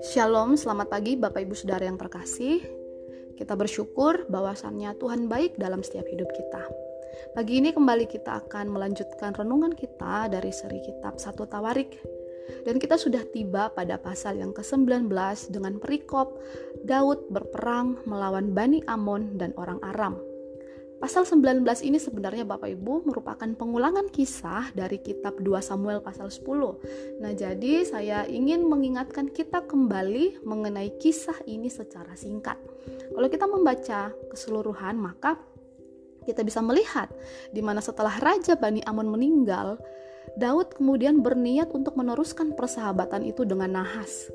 [0.00, 2.64] Shalom, selamat pagi Bapak Ibu Saudara yang terkasih.
[3.36, 6.64] Kita bersyukur bahwasannya Tuhan baik dalam setiap hidup kita.
[7.36, 12.00] Pagi ini kembali kita akan melanjutkan renungan kita dari seri kitab Satu Tawarik.
[12.64, 15.12] Dan kita sudah tiba pada pasal yang ke-19
[15.52, 16.40] dengan perikop
[16.80, 20.29] Daud berperang melawan Bani Amon dan orang Aram.
[21.00, 26.44] Pasal 19 ini sebenarnya Bapak Ibu merupakan pengulangan kisah dari kitab 2 Samuel pasal 10.
[27.24, 32.60] Nah, jadi saya ingin mengingatkan kita kembali mengenai kisah ini secara singkat.
[33.16, 35.40] Kalau kita membaca keseluruhan, maka
[36.28, 37.08] kita bisa melihat
[37.48, 39.80] di mana setelah Raja Bani Amon meninggal,
[40.36, 44.28] Daud kemudian berniat untuk meneruskan persahabatan itu dengan Nahas.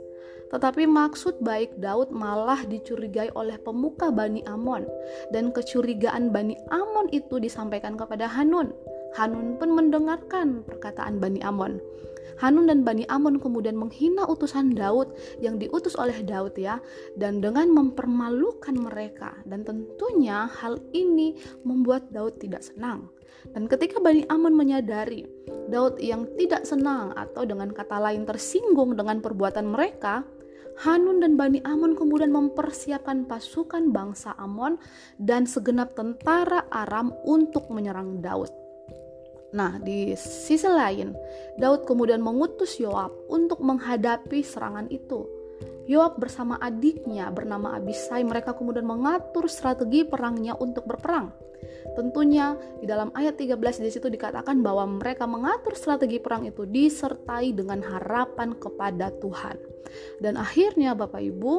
[0.54, 4.86] Tetapi maksud baik Daud malah dicurigai oleh pemuka Bani Amon
[5.34, 8.70] dan kecurigaan Bani Amon itu disampaikan kepada Hanun.
[9.16, 11.82] Hanun pun mendengarkan perkataan Bani Amon.
[12.36, 16.84] Hanun dan Bani Amon kemudian menghina utusan Daud yang diutus oleh Daud ya
[17.16, 23.08] dan dengan mempermalukan mereka dan tentunya hal ini membuat Daud tidak senang.
[23.56, 25.24] Dan ketika Bani Amon menyadari
[25.72, 30.28] Daud yang tidak senang atau dengan kata lain tersinggung dengan perbuatan mereka,
[30.84, 34.76] Hanun dan Bani Amon kemudian mempersiapkan pasukan bangsa Amon
[35.16, 38.52] dan segenap tentara Aram untuk menyerang Daud.
[39.56, 41.16] Nah, di sisi lain,
[41.56, 45.35] Daud kemudian mengutus Yoab untuk menghadapi serangan itu.
[45.86, 51.30] Yoab bersama adiknya bernama Abisai, mereka kemudian mengatur strategi perangnya untuk berperang.
[51.94, 57.54] Tentunya di dalam ayat 13 di situ dikatakan bahwa mereka mengatur strategi perang itu disertai
[57.54, 59.58] dengan harapan kepada Tuhan.
[60.20, 61.54] Dan akhirnya Bapak Ibu,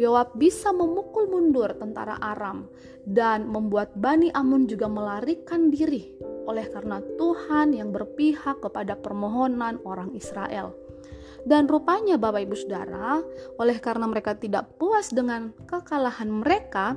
[0.00, 2.64] Yoab bisa memukul mundur tentara Aram
[3.04, 6.16] dan membuat Bani Amun juga melarikan diri
[6.48, 10.72] oleh karena Tuhan yang berpihak kepada permohonan orang Israel.
[11.44, 13.24] Dan rupanya Bapak Ibu Saudara,
[13.56, 16.96] oleh karena mereka tidak puas dengan kekalahan mereka,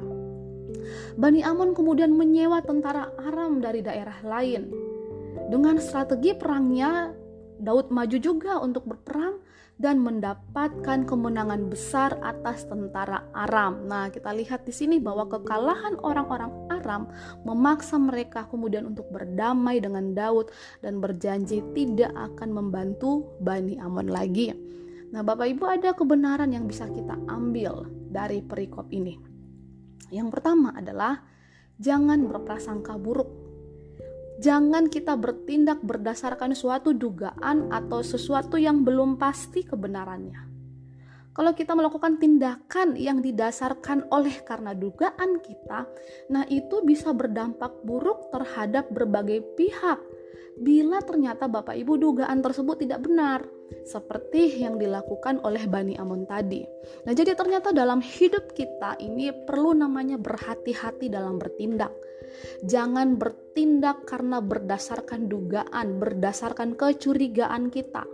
[1.15, 4.73] Bani Amun kemudian menyewa tentara Aram dari daerah lain.
[5.47, 7.13] Dengan strategi perangnya,
[7.61, 9.39] Daud maju juga untuk berperang
[9.77, 13.85] dan mendapatkan kemenangan besar atas tentara Aram.
[13.89, 16.51] Nah, kita lihat di sini bahwa kekalahan orang-orang
[16.83, 17.07] Aram
[17.47, 20.51] memaksa mereka kemudian untuk berdamai dengan Daud
[20.83, 24.51] dan berjanji tidak akan membantu Bani Amon lagi.
[25.15, 29.15] Nah, Bapak Ibu ada kebenaran yang bisa kita ambil dari perikop ini.
[30.11, 31.23] Yang pertama adalah
[31.79, 33.43] jangan berprasangka buruk
[34.41, 40.52] Jangan kita bertindak berdasarkan suatu dugaan atau sesuatu yang belum pasti kebenarannya.
[41.33, 45.89] Kalau kita melakukan tindakan yang didasarkan oleh karena dugaan kita,
[46.29, 49.97] nah itu bisa berdampak buruk terhadap berbagai pihak.
[50.53, 53.41] Bila ternyata Bapak Ibu dugaan tersebut tidak benar,
[53.89, 56.61] seperti yang dilakukan oleh Bani Amon tadi.
[57.09, 61.89] Nah, jadi ternyata dalam hidup kita ini perlu namanya berhati-hati dalam bertindak
[62.63, 68.07] Jangan bertindak karena berdasarkan dugaan, berdasarkan kecurigaan kita.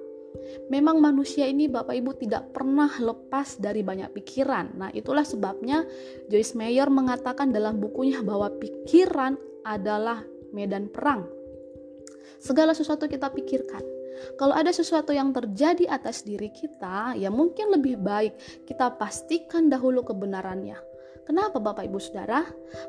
[0.69, 4.77] Memang manusia ini Bapak Ibu tidak pernah lepas dari banyak pikiran.
[4.77, 5.85] Nah, itulah sebabnya
[6.29, 10.21] Joyce Meyer mengatakan dalam bukunya bahwa pikiran adalah
[10.53, 11.25] medan perang.
[12.39, 13.83] Segala sesuatu kita pikirkan.
[14.35, 20.03] Kalau ada sesuatu yang terjadi atas diri kita, ya mungkin lebih baik kita pastikan dahulu
[20.03, 20.75] kebenarannya.
[21.23, 22.41] Kenapa Bapak Ibu Saudara?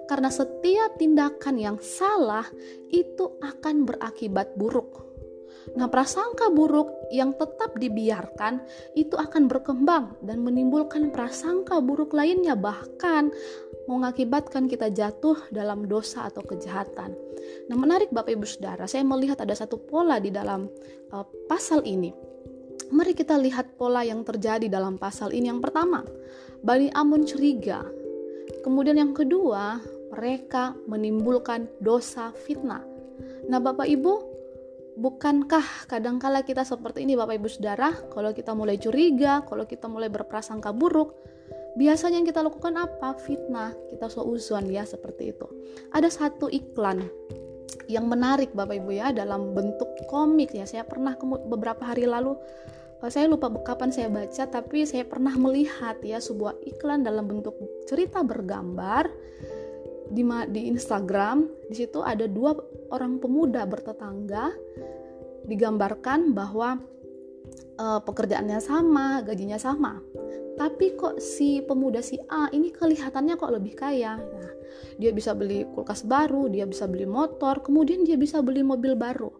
[0.08, 2.48] Karena setiap tindakan yang salah
[2.88, 5.09] itu akan berakibat buruk.
[5.76, 8.64] Nah, prasangka buruk yang tetap dibiarkan
[8.96, 13.28] itu akan berkembang dan menimbulkan prasangka buruk lainnya bahkan
[13.86, 17.12] mengakibatkan kita jatuh dalam dosa atau kejahatan.
[17.68, 20.66] Nah, menarik Bapak Ibu Saudara, saya melihat ada satu pola di dalam
[21.12, 22.12] uh, pasal ini.
[22.90, 25.46] Mari kita lihat pola yang terjadi dalam pasal ini.
[25.46, 26.02] Yang pertama,
[26.60, 27.86] Bani Amun curiga
[28.60, 29.80] Kemudian yang kedua,
[30.12, 32.84] mereka menimbulkan dosa fitnah.
[33.48, 34.29] Nah, Bapak Ibu,
[34.98, 40.08] bukankah kadangkala kita seperti ini Bapak Ibu Saudara, kalau kita mulai curiga, kalau kita mulai
[40.10, 41.14] berprasangka buruk,
[41.76, 43.18] biasanya yang kita lakukan apa?
[43.20, 45.46] Fitnah, kita seuzon ya seperti itu.
[45.94, 47.06] Ada satu iklan
[47.90, 50.66] yang menarik Bapak Ibu ya dalam bentuk komik ya.
[50.66, 51.14] Saya pernah
[51.46, 52.38] beberapa hari lalu
[53.00, 57.56] Eh, saya lupa kapan saya baca tapi saya pernah melihat ya sebuah iklan dalam bentuk
[57.88, 59.08] cerita bergambar
[60.10, 62.52] di di Instagram di situ ada dua
[62.90, 64.50] orang pemuda bertetangga
[65.46, 66.82] digambarkan bahwa
[67.78, 70.02] uh, pekerjaannya sama gajinya sama.
[70.58, 74.18] Tapi kok si pemuda si A ini kelihatannya kok lebih kaya?
[74.18, 74.50] Nah
[75.00, 79.30] dia bisa beli kulkas baru dia bisa beli motor kemudian dia bisa beli mobil baru.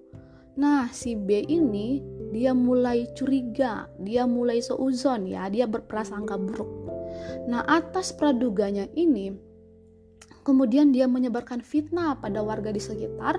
[0.61, 2.03] Nah, si B ini
[2.35, 6.69] dia mulai curiga, dia mulai seuzon ya, dia berprasangka buruk.
[7.49, 9.31] Nah, atas praduganya ini
[10.51, 13.39] kemudian dia menyebarkan fitnah pada warga di sekitar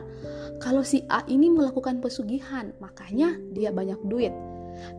[0.64, 4.32] kalau si A ini melakukan pesugihan, makanya dia banyak duit.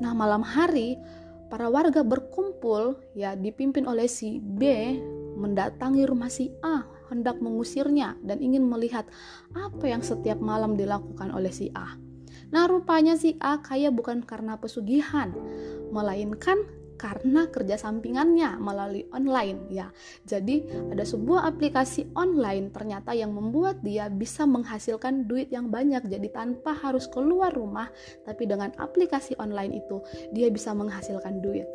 [0.05, 1.01] Nah, malam hari
[1.49, 4.61] para warga berkumpul ya dipimpin oleh si B
[5.41, 9.09] mendatangi rumah si A hendak mengusirnya dan ingin melihat
[9.57, 11.97] apa yang setiap malam dilakukan oleh si A.
[12.53, 15.33] Nah, rupanya si A kaya bukan karena pesugihan,
[15.89, 16.69] melainkan
[17.03, 19.91] karena kerja sampingannya melalui online ya.
[20.23, 26.07] Jadi ada sebuah aplikasi online ternyata yang membuat dia bisa menghasilkan duit yang banyak.
[26.07, 27.91] Jadi tanpa harus keluar rumah,
[28.23, 29.99] tapi dengan aplikasi online itu
[30.31, 31.67] dia bisa menghasilkan duit.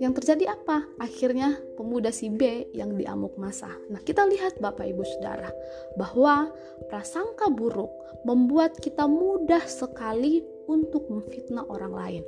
[0.00, 0.88] Yang terjadi apa?
[0.96, 3.68] Akhirnya pemuda si B yang diamuk masa.
[3.92, 5.52] Nah, kita lihat Bapak Ibu Saudara
[6.00, 6.48] bahwa
[6.88, 7.92] prasangka buruk
[8.24, 10.40] membuat kita mudah sekali
[10.70, 12.24] untuk memfitnah orang lain.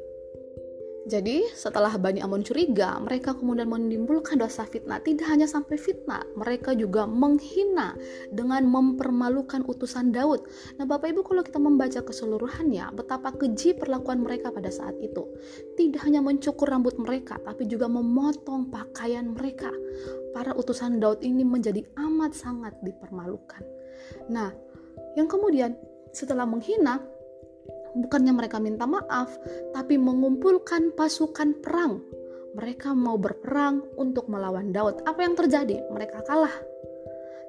[1.02, 5.02] Jadi, setelah Bani Amun curiga, mereka kemudian menimbulkan dosa fitnah.
[5.02, 7.99] Tidak hanya sampai fitnah, mereka juga menghina
[8.31, 10.46] dengan mempermalukan utusan Daud.
[10.78, 15.26] Nah, Bapak Ibu, kalau kita membaca keseluruhannya, betapa keji perlakuan mereka pada saat itu.
[15.75, 19.75] Tidak hanya mencukur rambut mereka, tapi juga memotong pakaian mereka.
[20.31, 23.66] Para utusan Daud ini menjadi amat sangat dipermalukan.
[24.31, 24.55] Nah,
[25.19, 25.75] yang kemudian
[26.12, 27.02] setelah menghina,
[27.96, 29.32] bukannya mereka minta maaf,
[29.72, 32.02] tapi mengumpulkan pasukan perang.
[32.52, 35.04] Mereka mau berperang untuk melawan Daud.
[35.08, 35.80] Apa yang terjadi?
[35.88, 36.52] Mereka kalah.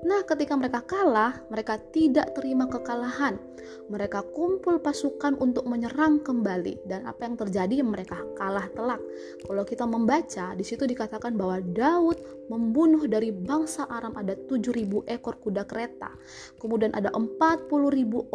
[0.04, 3.40] Nah, ketika mereka kalah, mereka tidak terima kekalahan.
[3.88, 9.00] Mereka kumpul pasukan untuk menyerang kembali dan apa yang terjadi mereka kalah telak.
[9.48, 12.20] Kalau kita membaca, di situ dikatakan bahwa Daud
[12.52, 16.12] membunuh dari bangsa Aram ada 7000 ekor kuda kereta.
[16.60, 17.72] Kemudian ada 40.000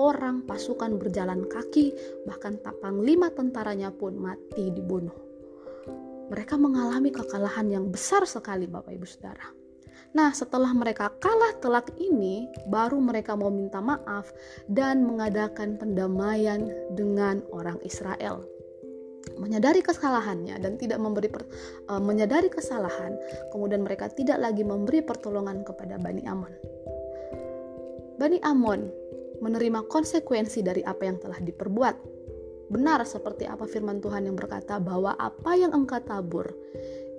[0.01, 1.93] orang pasukan berjalan kaki,
[2.25, 5.13] bahkan tapang lima tentaranya pun mati dibunuh.
[6.33, 9.58] Mereka mengalami kekalahan yang besar sekali Bapak Ibu Saudara.
[10.17, 14.33] Nah, setelah mereka kalah telak ini, baru mereka mau minta maaf
[14.65, 16.65] dan mengadakan pendamaian
[16.97, 18.41] dengan orang Israel.
[19.37, 21.45] Menyadari kesalahannya dan tidak memberi per,
[21.93, 23.21] uh, menyadari kesalahan,
[23.53, 26.53] kemudian mereka tidak lagi memberi pertolongan kepada Bani Amon.
[28.17, 28.89] Bani Amon
[29.39, 31.97] menerima konsekuensi dari apa yang telah diperbuat.
[32.73, 36.49] Benar seperti apa firman Tuhan yang berkata bahwa apa yang engkau tabur,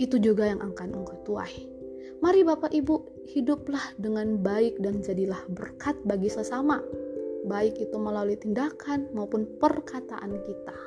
[0.02, 1.79] itu juga yang akan engkau tuai.
[2.20, 6.84] Mari Bapak Ibu hiduplah dengan baik dan jadilah berkat bagi sesama,
[7.48, 10.78] baik itu melalui tindakan maupun perkataan kita.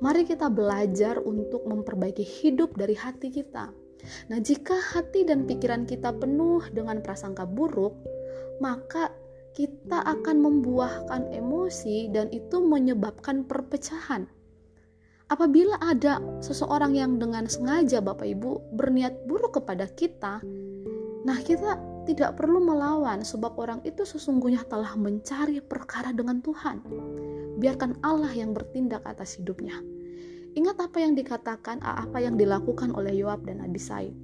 [0.00, 3.68] Mari kita belajar untuk memperbaiki hidup dari hati kita.
[4.32, 7.92] Nah, jika hati dan pikiran kita penuh dengan prasangka buruk,
[8.56, 9.12] maka
[9.52, 14.24] kita akan membuahkan emosi dan itu menyebabkan perpecahan.
[15.26, 20.38] Apabila ada seseorang yang dengan sengaja Bapak Ibu berniat buruk kepada kita,
[21.26, 26.78] nah kita tidak perlu melawan sebab orang itu sesungguhnya telah mencari perkara dengan Tuhan.
[27.58, 29.74] Biarkan Allah yang bertindak atas hidupnya.
[30.54, 34.14] Ingat apa yang dikatakan, apa yang dilakukan oleh Yoab dan Abisai.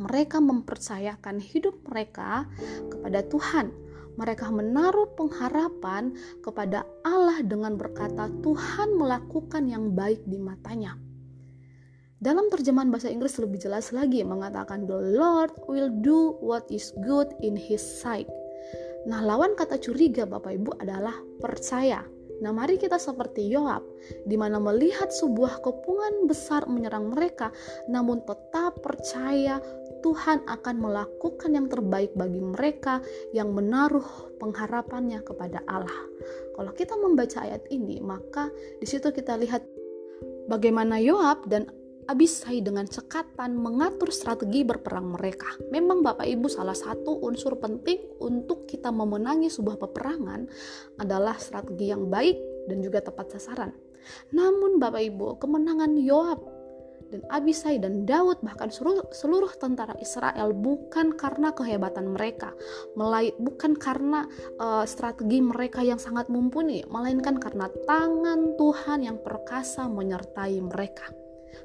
[0.00, 2.48] Mereka mempercayakan hidup mereka
[2.88, 3.83] kepada Tuhan
[4.14, 10.98] mereka menaruh pengharapan kepada Allah dengan berkata, "Tuhan melakukan yang baik di matanya."
[12.24, 17.28] Dalam terjemahan bahasa Inggris lebih jelas lagi mengatakan, "The Lord will do what is good
[17.44, 18.30] in His sight."
[19.04, 22.00] Nah, lawan kata curiga, Bapak Ibu, adalah percaya.
[22.40, 23.84] Nah, mari kita seperti Yoab,
[24.26, 27.52] di mana melihat sebuah kepungan besar menyerang mereka,
[27.86, 29.60] namun tetap percaya
[30.04, 33.00] Tuhan akan melakukan yang terbaik bagi mereka
[33.32, 36.04] yang menaruh pengharapannya kepada Allah.
[36.52, 39.64] Kalau kita membaca ayat ini, maka di situ kita lihat
[40.44, 41.72] bagaimana Yoab dan
[42.04, 45.56] Abisai dengan cekatan mengatur strategi berperang mereka.
[45.72, 50.44] Memang Bapak Ibu salah satu unsur penting untuk kita memenangi sebuah peperangan
[51.00, 53.72] adalah strategi yang baik dan juga tepat sasaran.
[54.36, 56.44] Namun Bapak Ibu, kemenangan Yoab
[57.14, 62.50] dan Abisai dan Daud bahkan seluruh, seluruh tentara Israel bukan karena kehebatan mereka,
[62.98, 64.26] melai, bukan karena
[64.58, 71.06] uh, strategi mereka yang sangat mumpuni, melainkan karena tangan Tuhan yang perkasa menyertai mereka.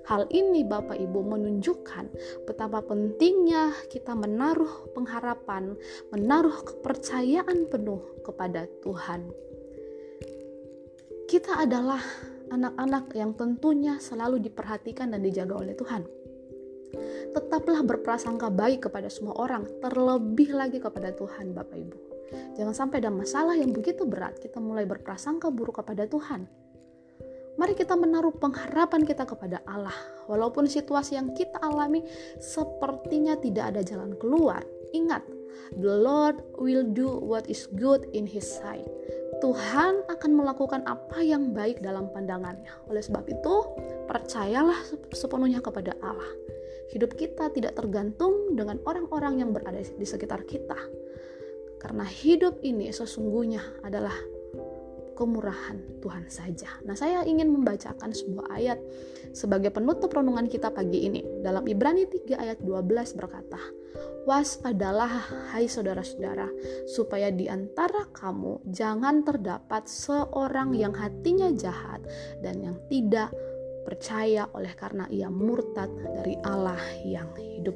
[0.05, 2.05] Hal ini Bapak Ibu menunjukkan
[2.45, 5.73] betapa pentingnya kita menaruh pengharapan,
[6.13, 9.33] menaruh kepercayaan penuh kepada Tuhan.
[11.25, 12.01] Kita adalah
[12.49, 16.03] anak-anak yang tentunya selalu diperhatikan dan dijaga oleh Tuhan.
[17.29, 21.97] Tetaplah berprasangka baik kepada semua orang, terlebih lagi kepada Tuhan, Bapak Ibu.
[22.57, 26.45] Jangan sampai ada masalah yang begitu berat kita mulai berprasangka buruk kepada Tuhan.
[27.59, 29.95] Mari kita menaruh pengharapan kita kepada Allah.
[30.31, 32.05] Walaupun situasi yang kita alami
[32.39, 34.63] sepertinya tidak ada jalan keluar.
[34.95, 35.25] Ingat,
[35.77, 38.85] the Lord will do what is good in his sight.
[39.39, 42.71] Tuhan akan melakukan apa yang baik dalam pandangannya.
[42.91, 43.55] Oleh sebab itu,
[44.11, 44.75] percayalah
[45.15, 46.27] sepenuhnya kepada Allah.
[46.91, 50.75] Hidup kita tidak tergantung dengan orang-orang yang berada di sekitar kita.
[51.79, 54.11] Karena hidup ini sesungguhnya adalah
[55.15, 56.79] kemurahan Tuhan saja.
[56.87, 58.79] Nah, saya ingin membacakan sebuah ayat
[59.35, 61.19] sebagai penutup renungan kita pagi ini.
[61.43, 63.59] Dalam Ibrani 3 ayat 12 berkata,
[64.27, 65.09] Waspadalah
[65.49, 66.45] hai saudara-saudara,
[66.85, 72.03] supaya di antara kamu jangan terdapat seorang yang hatinya jahat
[72.45, 73.33] dan yang tidak
[73.87, 77.73] percaya oleh karena ia murtad dari Allah yang hidup.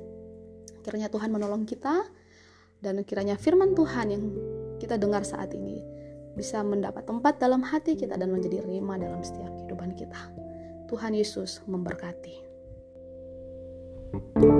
[0.85, 2.05] Kiranya Tuhan menolong kita
[2.83, 4.23] dan kiranya firman Tuhan yang
[4.77, 5.81] kita dengar saat ini
[6.37, 10.21] bisa mendapat tempat dalam hati kita dan menjadi rima dalam setiap kehidupan kita.
[10.85, 12.45] Tuhan Yesus memberkati.
[14.13, 14.52] thank you